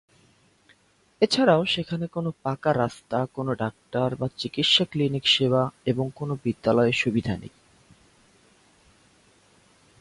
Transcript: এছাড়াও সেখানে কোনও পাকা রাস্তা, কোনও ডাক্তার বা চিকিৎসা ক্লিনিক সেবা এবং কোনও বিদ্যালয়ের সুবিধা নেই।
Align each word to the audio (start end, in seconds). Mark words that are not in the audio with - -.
এছাড়াও 1.21 1.65
সেখানে 1.65 2.05
কোনও 2.07 2.31
পাকা 2.43 2.71
রাস্তা, 2.73 3.17
কোনও 3.33 3.53
ডাক্তার 3.55 4.09
বা 4.15 4.27
চিকিৎসা 4.37 4.83
ক্লিনিক 4.85 5.25
সেবা 5.27 5.63
এবং 5.85 6.05
কোনও 6.15 6.33
বিদ্যালয়ের 6.43 6.93
সুবিধা 6.93 7.33
নেই। 7.37 7.53